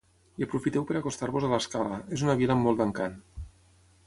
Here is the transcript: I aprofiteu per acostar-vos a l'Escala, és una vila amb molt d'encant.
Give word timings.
I 0.43 0.45
aprofiteu 0.45 0.87
per 0.91 0.97
acostar-vos 1.01 1.45
a 1.49 1.53
l'Escala, 1.53 2.01
és 2.19 2.27
una 2.29 2.39
vila 2.43 2.57
amb 2.59 2.69
molt 2.71 2.83
d'encant. 2.83 3.23